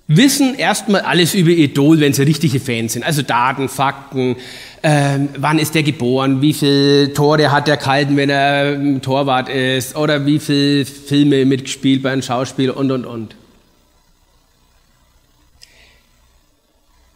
wissen 0.07 0.55
erstmal 0.55 1.01
alles 1.01 1.33
über 1.33 1.51
Idol, 1.51 2.01
wenn 2.01 2.11
sie 2.11 2.23
richtige 2.23 2.59
Fans 2.59 2.91
sind. 2.91 3.03
Also 3.03 3.21
Daten, 3.21 3.69
Fakten, 3.69 4.35
ähm, 4.85 5.29
wann 5.37 5.59
ist 5.59 5.75
der 5.75 5.83
geboren, 5.83 6.41
wie 6.41 6.53
viele 6.53 7.13
Tore 7.13 7.51
hat 7.51 7.67
der 7.67 7.77
gehalten, 7.77 8.17
wenn 8.17 8.29
er 8.29 9.01
Torwart 9.01 9.47
ist, 9.47 9.95
oder 9.95 10.25
wie 10.25 10.39
viele 10.39 10.85
Filme 10.85 11.45
mitgespielt 11.45 12.03
bei 12.03 12.11
einem 12.11 12.21
Schauspieler 12.21 12.75
und, 12.75 12.91
und, 12.91 13.05
und. 13.05 13.35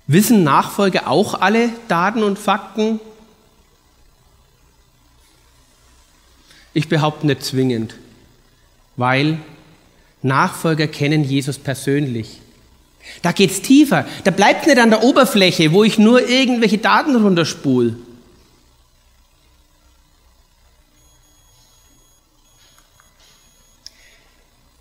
Wissen 0.08 0.46
Nachfolger 0.46 1.10
auch 1.10 1.42
alle 1.42 1.70
Daten 1.90 2.24
und 2.24 2.40
Fakten? 2.40 3.02
Ich 6.74 6.88
behaupte 6.88 7.28
nicht 7.28 7.44
zwingend, 7.44 7.96
weil 8.96 9.40
Nachfolger 10.22 10.88
kennen 10.88 11.26
Jesus 11.26 11.60
persönlich. 11.60 12.40
Da 13.22 13.32
geht 13.32 13.52
es 13.52 13.62
tiefer. 13.62 14.06
Da 14.24 14.32
bleibt 14.32 14.68
nicht 14.68 14.78
an 14.78 14.90
der 14.90 15.04
Oberfläche, 15.04 15.72
wo 15.72 15.84
ich 15.84 15.98
nur 15.98 16.28
irgendwelche 16.28 16.78
Daten 16.78 17.16
runterspule. 17.16 17.96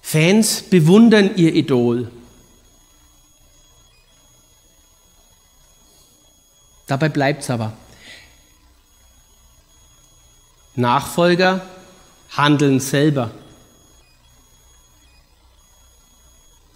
Fans 0.02 0.62
bewundern 0.62 1.34
ihr 1.36 1.54
Idol. 1.54 2.10
Dabei 6.86 7.08
bleibt 7.08 7.42
es 7.42 7.50
aber. 7.50 7.72
Nachfolger 10.76 11.66
handeln 12.30 12.78
selber. 12.80 13.32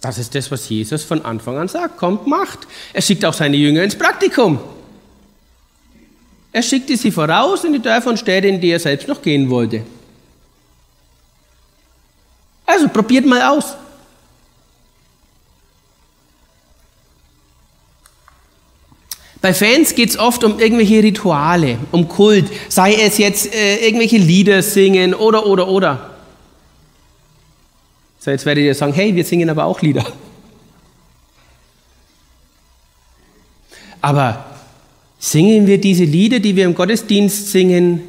Das 0.01 0.17
ist 0.17 0.33
das, 0.33 0.49
was 0.49 0.67
Jesus 0.67 1.03
von 1.03 1.23
Anfang 1.23 1.57
an 1.57 1.67
sagt. 1.67 1.97
Kommt, 1.97 2.25
macht. 2.25 2.59
Er 2.91 3.03
schickt 3.03 3.23
auch 3.23 3.35
seine 3.35 3.55
Jünger 3.55 3.83
ins 3.83 3.95
Praktikum. 3.95 4.59
Er 6.51 6.63
schickte 6.63 6.97
sie 6.97 7.11
voraus 7.11 7.63
in 7.63 7.73
die 7.73 7.81
Dörfer 7.81 8.09
und 8.09 8.17
Städte, 8.17 8.47
in 8.47 8.59
die 8.59 8.71
er 8.71 8.79
selbst 8.79 9.07
noch 9.07 9.21
gehen 9.21 9.49
wollte. 9.49 9.83
Also 12.65 12.89
probiert 12.89 13.25
mal 13.25 13.41
aus. 13.43 13.75
Bei 19.39 19.53
Fans 19.53 19.95
geht 19.95 20.09
es 20.09 20.19
oft 20.19 20.43
um 20.43 20.59
irgendwelche 20.59 21.01
Rituale, 21.01 21.79
um 21.91 22.07
Kult, 22.07 22.45
sei 22.69 22.93
es 22.93 23.17
jetzt 23.17 23.53
äh, 23.53 23.77
irgendwelche 23.85 24.17
Lieder 24.17 24.61
singen 24.61 25.15
oder, 25.15 25.47
oder, 25.47 25.67
oder. 25.67 26.10
So, 28.23 28.29
jetzt 28.29 28.45
werdet 28.45 28.63
ihr 28.63 28.75
sagen, 28.75 28.93
hey, 28.93 29.15
wir 29.15 29.25
singen 29.25 29.49
aber 29.49 29.65
auch 29.65 29.81
Lieder. 29.81 30.05
Aber 33.99 34.45
singen 35.17 35.65
wir 35.65 35.81
diese 35.81 36.03
Lieder, 36.03 36.39
die 36.39 36.55
wir 36.55 36.65
im 36.65 36.75
Gottesdienst 36.75 37.51
singen, 37.51 38.03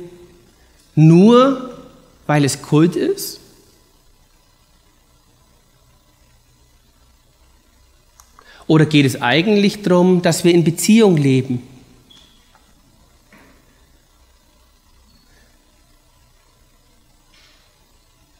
nur 0.94 1.80
weil 2.26 2.44
es 2.44 2.60
Kult 2.60 2.94
ist? 2.94 3.40
Oder 8.66 8.84
geht 8.84 9.06
es 9.06 9.22
eigentlich 9.22 9.80
darum, 9.80 10.20
dass 10.20 10.44
wir 10.44 10.52
in 10.52 10.62
Beziehung 10.62 11.16
leben? 11.16 11.62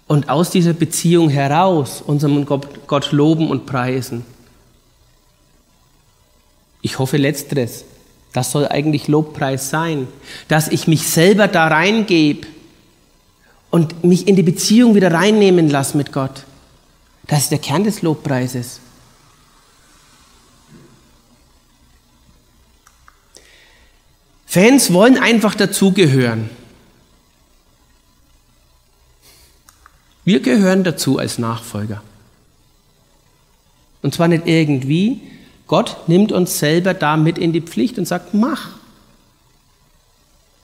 Und 0.07 0.29
aus 0.29 0.51
dieser 0.51 0.73
Beziehung 0.73 1.31
heraus 1.31 2.03
unseren 2.05 2.45
Gott 2.45 3.13
loben 3.13 3.51
und 3.51 3.67
preisen. 3.67 4.25
Ich 6.83 6.99
hoffe 6.99 7.17
letzteres. 7.17 7.85
Das 8.33 8.51
soll 8.51 8.67
eigentlich 8.67 9.09
Lobpreis 9.09 9.71
sein, 9.71 10.09
dass 10.49 10.69
ich 10.69 10.89
mich 10.89 11.07
selber 11.07 11.49
da 11.49 11.69
reingebe 11.69 12.47
und 13.71 14.05
mich 14.05 14.27
in 14.27 14.37
die 14.37 14.43
Beziehung 14.43 14.95
wieder 14.95 15.13
reinnehmen 15.13 15.69
lasse 15.69 15.97
mit 15.97 16.13
Gott. 16.13 16.45
Das 17.27 17.41
ist 17.41 17.51
der 17.51 17.59
Kern 17.59 17.85
des 17.85 18.03
Lobpreises. 18.03 18.81
Fans 24.47 24.93
wollen 24.93 25.17
einfach 25.17 25.55
dazugehören. 25.55 26.51
Wir 30.25 30.41
gehören 30.41 30.85
dazu 30.85 31.19
als 31.19 31.39
Nachfolger. 31.39 32.03
Und 34.03 34.15
zwar 34.15 34.29
nicht 34.29 34.47
irgendwie. 34.47 35.21
Gott 35.67 35.97
nimmt 36.09 36.33
uns 36.33 36.59
selber 36.59 36.95
da 36.95 37.17
mit 37.17 37.39
in 37.39 37.53
die 37.53 37.61
Pflicht 37.61 37.99
und 37.99 38.07
sagt, 38.07 38.35
mach. 38.35 38.71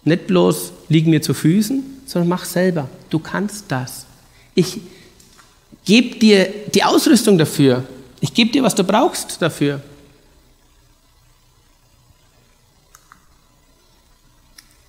Nicht 0.04 0.26
bloß 0.26 0.72
liegen 0.88 1.10
mir 1.10 1.22
zu 1.22 1.34
Füßen, 1.34 1.82
sondern 2.06 2.28
mach 2.28 2.44
selber. 2.44 2.88
Du 3.10 3.18
kannst 3.18 3.66
das. 3.68 4.06
Ich 4.54 4.80
gebe 5.84 6.16
dir 6.18 6.52
die 6.74 6.84
Ausrüstung 6.84 7.38
dafür. 7.38 7.84
Ich 8.20 8.34
gebe 8.34 8.50
dir, 8.50 8.62
was 8.62 8.74
du 8.74 8.84
brauchst 8.84 9.40
dafür. 9.40 9.80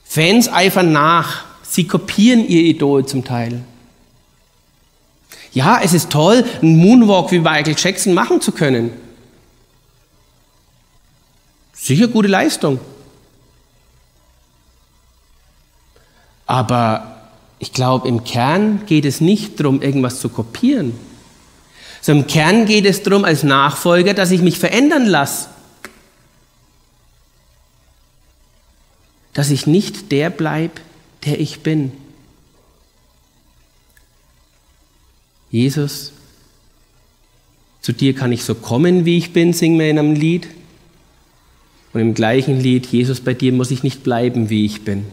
Fans 0.06 0.52
eifern 0.52 0.92
nach. 0.92 1.46
Sie 1.62 1.86
kopieren 1.86 2.48
ihr 2.48 2.64
Idol 2.64 3.06
zum 3.06 3.24
Teil. 3.24 3.64
Ja, 5.54 5.80
es 5.82 5.94
ist 5.94 6.12
toll, 6.12 6.46
einen 6.62 6.78
Moonwalk 6.78 7.32
wie 7.32 7.40
Michael 7.40 7.76
Jackson 7.78 8.14
machen 8.14 8.42
zu 8.42 8.52
können. 8.52 8.92
Sicher 11.74 12.08
gute 12.08 12.28
Leistung. 12.28 12.80
Aber 16.46 17.20
ich 17.60 17.74
glaube, 17.74 18.08
im 18.08 18.24
Kern 18.24 18.86
geht 18.86 19.06
es 19.06 19.22
nicht 19.22 19.60
darum, 19.60 19.82
irgendwas 19.82 20.20
zu 20.20 20.30
kopieren. 20.30 20.94
Sondern 22.02 22.26
im 22.26 22.32
Kern 22.32 22.66
geht 22.66 22.86
es 22.86 23.04
darum, 23.04 23.26
als 23.26 23.44
Nachfolger, 23.44 24.14
dass 24.14 24.32
ich 24.32 24.42
mich 24.42 24.60
verändern 24.60 25.06
lasse. 25.06 25.50
Dass 29.34 29.50
ich 29.50 29.68
nicht 29.68 30.12
der 30.12 30.30
bleibe, 30.30 30.82
der 31.26 31.40
ich 31.40 31.62
bin. 31.62 31.92
Jesus, 35.52 36.14
zu 37.82 37.94
dir 37.94 38.14
kann 38.14 38.32
ich 38.32 38.44
so 38.44 38.56
kommen, 38.56 39.06
wie 39.06 39.18
ich 39.18 39.34
bin, 39.34 39.54
singen 39.54 39.80
wir 39.80 39.90
in 39.90 39.98
einem 39.98 40.14
Lied. 40.14 40.48
Und 41.94 42.02
im 42.02 42.14
gleichen 42.14 42.60
Lied, 42.60 42.86
Jesus, 42.86 43.22
bei 43.22 43.34
dir 43.34 43.52
muss 43.52 43.72
ich 43.72 43.84
nicht 43.84 44.04
bleiben, 44.04 44.50
wie 44.50 44.66
ich 44.66 44.84
bin. 44.84 45.06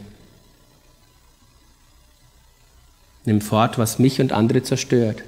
Nimm 3.25 3.41
fort, 3.41 3.79
was 3.79 3.99
mich 3.99 4.21
und 4.21 4.33
andere 4.33 4.63
zerstört. 4.63 5.23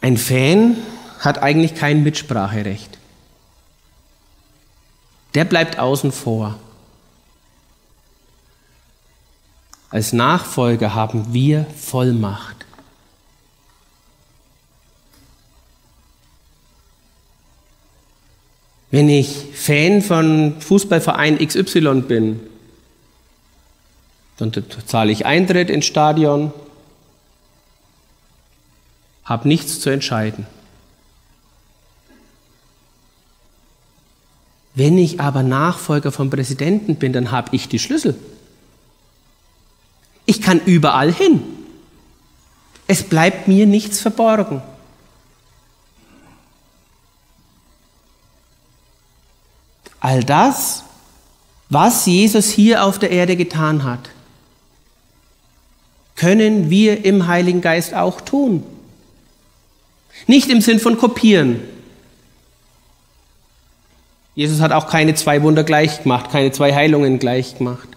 Ein 0.00 0.16
Fan 0.16 0.76
hat 1.18 1.38
eigentlich 1.38 1.74
kein 1.74 2.02
Mitspracherecht. 2.02 2.98
Der 5.34 5.44
bleibt 5.44 5.78
außen 5.78 6.12
vor. 6.12 6.58
Als 9.90 10.12
Nachfolger 10.12 10.94
haben 10.94 11.32
wir 11.32 11.64
Vollmacht. 11.76 12.66
Wenn 18.90 19.08
ich 19.08 19.46
Fan 19.54 20.02
von 20.02 20.60
Fußballverein 20.60 21.38
XY 21.38 22.02
bin, 22.02 22.40
dann 24.38 24.52
zahle 24.86 25.12
ich 25.12 25.26
Eintritt 25.26 25.68
ins 25.68 25.84
Stadion, 25.84 26.52
habe 29.24 29.48
nichts 29.48 29.80
zu 29.80 29.90
entscheiden. 29.90 30.46
Wenn 34.74 34.96
ich 34.96 35.20
aber 35.20 35.42
Nachfolger 35.42 36.12
vom 36.12 36.30
Präsidenten 36.30 36.96
bin, 36.96 37.12
dann 37.12 37.30
habe 37.30 37.54
ich 37.54 37.68
die 37.68 37.80
Schlüssel. 37.80 38.16
Ich 40.28 40.42
kann 40.42 40.60
überall 40.66 41.10
hin. 41.10 41.42
Es 42.86 43.02
bleibt 43.02 43.48
mir 43.48 43.66
nichts 43.66 43.98
verborgen. 43.98 44.60
All 50.00 50.22
das, 50.22 50.84
was 51.70 52.04
Jesus 52.04 52.50
hier 52.50 52.84
auf 52.84 52.98
der 52.98 53.10
Erde 53.10 53.36
getan 53.36 53.84
hat, 53.84 54.10
können 56.14 56.68
wir 56.68 57.06
im 57.06 57.26
Heiligen 57.26 57.62
Geist 57.62 57.94
auch 57.94 58.20
tun. 58.20 58.62
Nicht 60.26 60.50
im 60.50 60.60
Sinn 60.60 60.78
von 60.78 60.98
kopieren. 60.98 61.62
Jesus 64.34 64.60
hat 64.60 64.72
auch 64.72 64.88
keine 64.88 65.14
zwei 65.14 65.42
Wunder 65.42 65.64
gleich 65.64 66.02
gemacht, 66.02 66.30
keine 66.30 66.52
zwei 66.52 66.74
Heilungen 66.74 67.18
gleich 67.18 67.56
gemacht. 67.56 67.88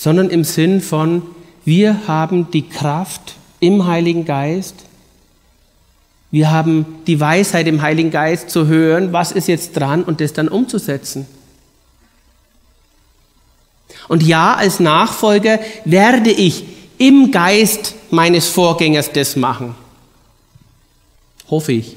Sondern 0.00 0.30
im 0.30 0.44
Sinn 0.44 0.80
von, 0.80 1.20
wir 1.66 2.08
haben 2.08 2.50
die 2.50 2.66
Kraft 2.66 3.34
im 3.60 3.86
Heiligen 3.86 4.24
Geist, 4.24 4.74
wir 6.30 6.50
haben 6.50 6.86
die 7.06 7.20
Weisheit 7.20 7.66
im 7.66 7.82
Heiligen 7.82 8.10
Geist 8.10 8.48
zu 8.48 8.66
hören, 8.66 9.12
was 9.12 9.30
ist 9.30 9.46
jetzt 9.46 9.76
dran 9.76 10.02
und 10.02 10.22
das 10.22 10.32
dann 10.32 10.48
umzusetzen. 10.48 11.26
Und 14.08 14.22
ja, 14.22 14.54
als 14.54 14.80
Nachfolger 14.80 15.60
werde 15.84 16.30
ich 16.30 16.64
im 16.96 17.30
Geist 17.30 17.94
meines 18.10 18.48
Vorgängers 18.48 19.12
das 19.12 19.36
machen. 19.36 19.74
Hoffe 21.50 21.72
ich. 21.72 21.96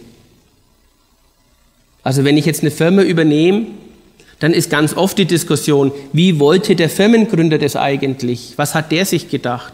Also 2.03 2.25
wenn 2.25 2.35
ich 2.35 2.45
jetzt 2.45 2.63
eine 2.63 2.71
Firma 2.71 3.03
übernehme, 3.03 3.67
dann 4.43 4.51
ist 4.51 4.69
ganz 4.69 4.93
oft 4.97 5.17
die 5.17 5.23
Diskussion, 5.23 5.93
wie 6.11 6.37
wollte 6.37 6.75
der 6.75 6.89
Firmengründer 6.89 7.57
das 7.57 7.77
eigentlich? 7.77 8.51
Was 8.57 8.75
hat 8.75 8.91
der 8.91 9.05
sich 9.05 9.29
gedacht? 9.29 9.71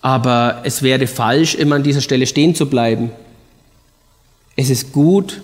Aber 0.00 0.60
es 0.62 0.82
wäre 0.82 1.08
falsch, 1.08 1.56
immer 1.56 1.74
an 1.74 1.82
dieser 1.82 2.02
Stelle 2.02 2.28
stehen 2.28 2.54
zu 2.54 2.66
bleiben. 2.66 3.10
Es 4.54 4.70
ist 4.70 4.92
gut 4.92 5.42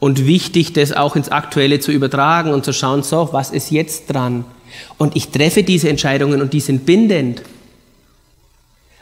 und 0.00 0.26
wichtig, 0.26 0.72
das 0.72 0.92
auch 0.92 1.14
ins 1.14 1.28
Aktuelle 1.28 1.78
zu 1.78 1.92
übertragen 1.92 2.54
und 2.54 2.64
zu 2.64 2.72
schauen, 2.72 3.02
so, 3.02 3.28
was 3.32 3.50
ist 3.50 3.70
jetzt 3.70 4.06
dran? 4.06 4.46
Und 4.96 5.16
ich 5.16 5.28
treffe 5.28 5.64
diese 5.64 5.90
Entscheidungen 5.90 6.40
und 6.40 6.54
die 6.54 6.60
sind 6.60 6.86
bindend. 6.86 7.42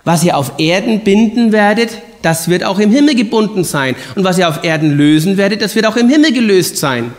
Was 0.03 0.25
ihr 0.25 0.37
auf 0.37 0.59
Erden 0.59 1.05
binden 1.05 1.53
werdet, 1.53 1.97
das 2.25 2.49
wird 2.49 2.65
auch 2.65 2.79
im 2.79 2.91
Himmel 2.91 3.15
gebunden 3.15 3.65
sein. 3.65 3.97
Und 4.15 4.25
was 4.25 4.39
ihr 4.39 4.49
auf 4.49 4.65
Erden 4.65 4.97
lösen 4.97 5.37
werdet, 5.37 5.61
das 5.61 5.75
wird 5.75 5.85
auch 5.85 5.97
im 5.97 6.09
Himmel 6.09 6.33
gelöst 6.33 6.79
sein. 6.79 7.13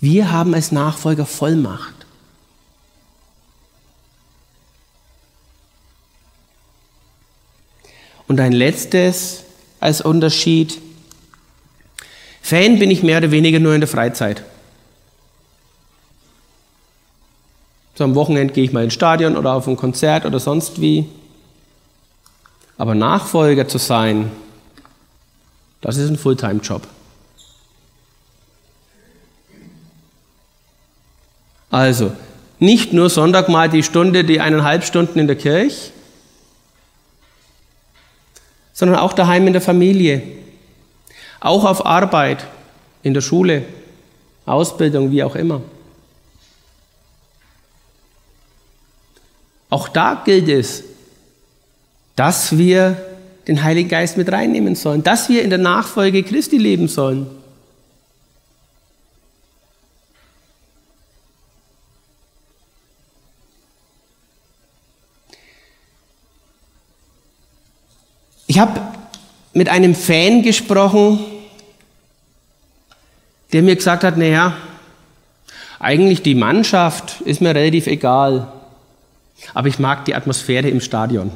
Wir 0.00 0.30
haben 0.30 0.54
als 0.54 0.70
Nachfolger 0.70 1.26
Vollmacht. 1.26 1.94
Und 8.28 8.38
ein 8.38 8.52
letztes 8.52 9.42
als 9.80 10.00
Unterschied. 10.00 10.78
Fan 12.40 12.78
bin 12.78 12.90
ich 12.90 13.02
mehr 13.02 13.18
oder 13.18 13.32
weniger 13.32 13.58
nur 13.58 13.74
in 13.74 13.80
der 13.80 13.88
Freizeit. 13.88 14.44
So 17.96 18.04
am 18.04 18.14
Wochenende 18.14 18.54
gehe 18.54 18.62
ich 18.62 18.72
mal 18.72 18.84
ins 18.84 18.94
Stadion 18.94 19.36
oder 19.36 19.54
auf 19.54 19.66
ein 19.66 19.76
Konzert 19.76 20.24
oder 20.24 20.38
sonst 20.38 20.80
wie. 20.80 21.06
Aber 22.80 22.94
Nachfolger 22.94 23.68
zu 23.68 23.76
sein, 23.76 24.32
das 25.82 25.98
ist 25.98 26.08
ein 26.08 26.16
Fulltime-Job. 26.16 26.80
Also, 31.70 32.12
nicht 32.58 32.94
nur 32.94 33.10
Sonntag 33.10 33.50
mal 33.50 33.68
die 33.68 33.82
Stunde, 33.82 34.24
die 34.24 34.40
eineinhalb 34.40 34.82
Stunden 34.82 35.18
in 35.18 35.26
der 35.26 35.36
Kirche, 35.36 35.90
sondern 38.72 38.98
auch 39.00 39.12
daheim 39.12 39.46
in 39.46 39.52
der 39.52 39.60
Familie, 39.60 40.22
auch 41.38 41.66
auf 41.66 41.84
Arbeit, 41.84 42.46
in 43.02 43.12
der 43.12 43.20
Schule, 43.20 43.62
Ausbildung, 44.46 45.10
wie 45.10 45.22
auch 45.22 45.34
immer. 45.34 45.60
Auch 49.68 49.88
da 49.88 50.22
gilt 50.24 50.48
es, 50.48 50.84
dass 52.20 52.58
wir 52.58 52.98
den 53.48 53.62
Heiligen 53.62 53.88
Geist 53.88 54.18
mit 54.18 54.30
reinnehmen 54.30 54.74
sollen, 54.74 55.02
dass 55.02 55.30
wir 55.30 55.42
in 55.42 55.48
der 55.48 55.58
Nachfolge 55.58 56.22
Christi 56.22 56.58
leben 56.58 56.86
sollen. 56.86 57.26
Ich 68.46 68.58
habe 68.58 68.78
mit 69.54 69.70
einem 69.70 69.94
Fan 69.94 70.42
gesprochen, 70.42 71.20
der 73.54 73.62
mir 73.62 73.76
gesagt 73.76 74.04
hat, 74.04 74.18
naja, 74.18 74.58
eigentlich 75.78 76.20
die 76.20 76.34
Mannschaft 76.34 77.22
ist 77.22 77.40
mir 77.40 77.54
relativ 77.54 77.86
egal, 77.86 78.52
aber 79.54 79.68
ich 79.68 79.78
mag 79.78 80.04
die 80.04 80.14
Atmosphäre 80.14 80.68
im 80.68 80.82
Stadion. 80.82 81.32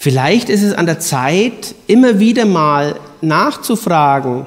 Vielleicht 0.00 0.48
ist 0.48 0.62
es 0.62 0.74
an 0.74 0.86
der 0.86 1.00
Zeit, 1.00 1.74
immer 1.88 2.20
wieder 2.20 2.44
mal 2.44 3.00
nachzufragen, 3.20 4.46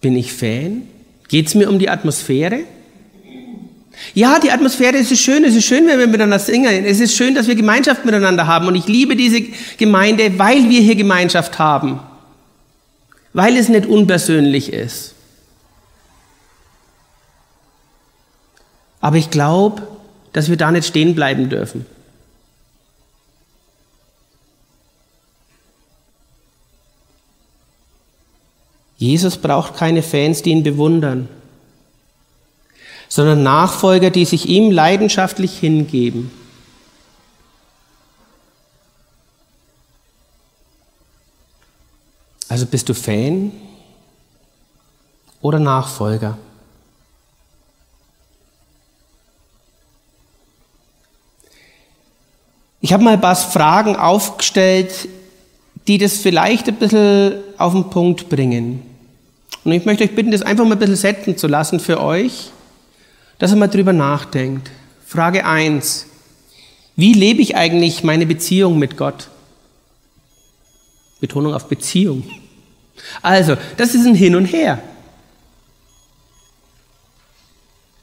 bin 0.00 0.16
ich 0.16 0.32
Fan? 0.32 0.88
Geht 1.28 1.48
es 1.48 1.54
mir 1.54 1.68
um 1.68 1.78
die 1.78 1.90
Atmosphäre? 1.90 2.60
Ja, 4.14 4.38
die 4.38 4.50
Atmosphäre 4.50 4.96
ist 4.96 5.14
schön, 5.18 5.44
es 5.44 5.54
ist 5.54 5.66
schön, 5.66 5.86
wenn 5.86 5.98
wir 5.98 6.06
miteinander 6.06 6.38
singen, 6.38 6.86
es 6.86 7.00
ist 7.00 7.16
schön, 7.16 7.34
dass 7.34 7.48
wir 7.48 7.54
Gemeinschaft 7.54 8.06
miteinander 8.06 8.46
haben 8.46 8.66
und 8.66 8.76
ich 8.76 8.86
liebe 8.86 9.14
diese 9.14 9.42
Gemeinde, 9.76 10.38
weil 10.38 10.70
wir 10.70 10.80
hier 10.80 10.96
Gemeinschaft 10.96 11.58
haben, 11.58 12.00
weil 13.34 13.58
es 13.58 13.68
nicht 13.68 13.84
unpersönlich 13.84 14.72
ist. 14.72 15.14
Aber 19.02 19.18
ich 19.18 19.28
glaube, 19.28 19.86
dass 20.32 20.48
wir 20.48 20.56
da 20.56 20.70
nicht 20.70 20.86
stehen 20.86 21.14
bleiben 21.14 21.50
dürfen. 21.50 21.84
Jesus 28.98 29.36
braucht 29.36 29.76
keine 29.76 30.02
Fans, 30.02 30.42
die 30.42 30.50
ihn 30.50 30.64
bewundern, 30.64 31.28
sondern 33.08 33.44
Nachfolger, 33.44 34.10
die 34.10 34.24
sich 34.24 34.48
ihm 34.48 34.72
leidenschaftlich 34.72 35.56
hingeben. 35.58 36.32
Also 42.48 42.66
bist 42.66 42.88
du 42.88 42.94
Fan 42.94 43.52
oder 45.40 45.60
Nachfolger? 45.60 46.36
Ich 52.80 52.92
habe 52.92 53.04
mal 53.04 53.14
ein 53.14 53.20
paar 53.20 53.36
Fragen 53.36 53.94
aufgestellt, 53.96 55.08
die 55.86 55.98
das 55.98 56.16
vielleicht 56.18 56.68
ein 56.68 56.76
bisschen 56.76 57.34
auf 57.58 57.72
den 57.72 57.90
Punkt 57.90 58.28
bringen. 58.28 58.87
Und 59.68 59.74
ich 59.74 59.84
möchte 59.84 60.02
euch 60.02 60.14
bitten, 60.14 60.30
das 60.30 60.40
einfach 60.40 60.64
mal 60.64 60.76
ein 60.76 60.78
bisschen 60.78 60.96
setzen 60.96 61.36
zu 61.36 61.46
lassen 61.46 61.78
für 61.78 62.00
euch, 62.00 62.48
dass 63.38 63.52
ihr 63.52 63.58
mal 63.58 63.66
drüber 63.66 63.92
nachdenkt. 63.92 64.70
Frage 65.04 65.44
1. 65.44 66.06
Wie 66.96 67.12
lebe 67.12 67.42
ich 67.42 67.54
eigentlich 67.54 68.02
meine 68.02 68.24
Beziehung 68.24 68.78
mit 68.78 68.96
Gott? 68.96 69.28
Betonung 71.20 71.52
auf 71.52 71.68
Beziehung. 71.68 72.24
Also, 73.20 73.58
das 73.76 73.94
ist 73.94 74.06
ein 74.06 74.14
Hin 74.14 74.36
und 74.36 74.46
Her. 74.46 74.82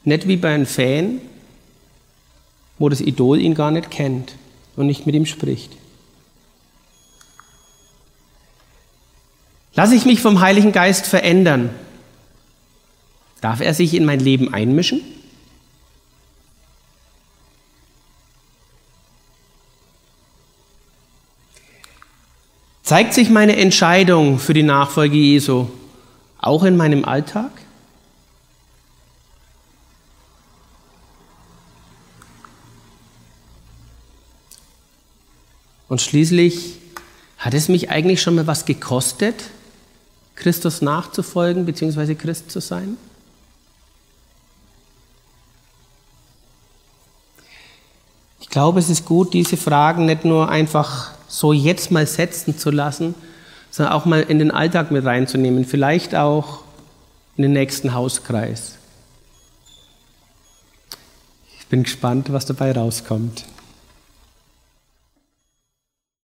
Nicht 0.04 0.28
wie 0.28 0.36
bei 0.36 0.54
einem 0.54 0.66
Fan, 0.66 1.20
wo 2.78 2.88
das 2.88 3.00
Idol 3.00 3.40
ihn 3.40 3.54
gar 3.56 3.72
nicht 3.72 3.90
kennt 3.90 4.36
und 4.76 4.86
nicht 4.86 5.04
mit 5.04 5.16
ihm 5.16 5.26
spricht. 5.26 5.72
Lasse 9.76 9.94
ich 9.94 10.06
mich 10.06 10.22
vom 10.22 10.40
Heiligen 10.40 10.72
Geist 10.72 11.06
verändern? 11.06 11.70
Darf 13.42 13.60
er 13.60 13.74
sich 13.74 13.92
in 13.92 14.06
mein 14.06 14.20
Leben 14.20 14.52
einmischen? 14.52 15.02
Zeigt 22.82 23.12
sich 23.12 23.28
meine 23.28 23.56
Entscheidung 23.56 24.38
für 24.38 24.54
die 24.54 24.62
Nachfolge 24.62 25.16
Jesu 25.16 25.68
auch 26.38 26.64
in 26.64 26.76
meinem 26.76 27.04
Alltag? 27.04 27.50
Und 35.88 36.00
schließlich, 36.00 36.78
hat 37.38 37.52
es 37.52 37.68
mich 37.68 37.90
eigentlich 37.90 38.22
schon 38.22 38.36
mal 38.36 38.46
was 38.46 38.64
gekostet, 38.64 39.50
Christus 40.36 40.82
nachzufolgen 40.82 41.66
bzw. 41.66 42.14
Christ 42.14 42.50
zu 42.50 42.60
sein? 42.60 42.96
Ich 48.40 48.48
glaube, 48.48 48.78
es 48.78 48.88
ist 48.88 49.04
gut, 49.04 49.34
diese 49.34 49.56
Fragen 49.56 50.06
nicht 50.06 50.24
nur 50.24 50.48
einfach 50.48 51.10
so 51.28 51.52
jetzt 51.52 51.90
mal 51.90 52.06
setzen 52.06 52.56
zu 52.56 52.70
lassen, 52.70 53.14
sondern 53.70 53.94
auch 53.94 54.04
mal 54.04 54.22
in 54.22 54.38
den 54.38 54.50
Alltag 54.50 54.90
mit 54.90 55.04
reinzunehmen, 55.04 55.64
vielleicht 55.64 56.14
auch 56.14 56.60
in 57.36 57.42
den 57.42 57.52
nächsten 57.52 57.92
Hauskreis. 57.92 58.76
Ich 61.58 61.66
bin 61.66 61.82
gespannt, 61.82 62.32
was 62.32 62.46
dabei 62.46 62.72
rauskommt. 62.72 63.44